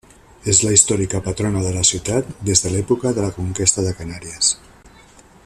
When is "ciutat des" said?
1.89-2.65